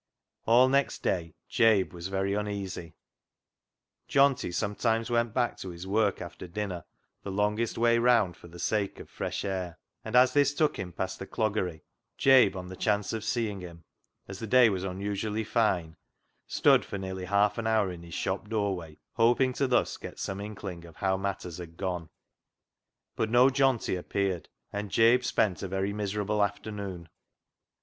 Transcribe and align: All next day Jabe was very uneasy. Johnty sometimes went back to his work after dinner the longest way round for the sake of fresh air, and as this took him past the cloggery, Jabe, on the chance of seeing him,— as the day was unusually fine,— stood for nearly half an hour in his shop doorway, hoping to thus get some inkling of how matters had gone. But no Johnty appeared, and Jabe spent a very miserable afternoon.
All 0.47 0.67
next 0.67 1.03
day 1.03 1.35
Jabe 1.47 1.91
was 1.93 2.07
very 2.07 2.33
uneasy. 2.33 2.95
Johnty 4.09 4.51
sometimes 4.51 5.11
went 5.11 5.31
back 5.35 5.57
to 5.57 5.69
his 5.69 5.85
work 5.85 6.23
after 6.23 6.47
dinner 6.47 6.85
the 7.21 7.29
longest 7.29 7.77
way 7.77 7.99
round 7.99 8.35
for 8.35 8.47
the 8.47 8.57
sake 8.57 8.99
of 8.99 9.11
fresh 9.11 9.45
air, 9.45 9.77
and 10.03 10.15
as 10.15 10.33
this 10.33 10.55
took 10.55 10.79
him 10.79 10.91
past 10.91 11.19
the 11.19 11.27
cloggery, 11.27 11.83
Jabe, 12.17 12.55
on 12.55 12.65
the 12.65 12.75
chance 12.75 13.13
of 13.13 13.23
seeing 13.23 13.61
him,— 13.61 13.83
as 14.27 14.39
the 14.39 14.47
day 14.47 14.71
was 14.71 14.83
unusually 14.83 15.43
fine,— 15.43 15.97
stood 16.47 16.83
for 16.83 16.97
nearly 16.97 17.25
half 17.25 17.59
an 17.59 17.67
hour 17.67 17.91
in 17.91 18.01
his 18.01 18.15
shop 18.15 18.49
doorway, 18.49 18.97
hoping 19.17 19.53
to 19.53 19.67
thus 19.67 19.97
get 19.97 20.17
some 20.17 20.41
inkling 20.41 20.83
of 20.83 20.95
how 20.95 21.15
matters 21.15 21.59
had 21.59 21.77
gone. 21.77 22.09
But 23.15 23.29
no 23.29 23.49
Johnty 23.51 23.95
appeared, 23.99 24.49
and 24.73 24.89
Jabe 24.89 25.21
spent 25.21 25.61
a 25.61 25.67
very 25.67 25.93
miserable 25.93 26.43
afternoon. 26.43 27.07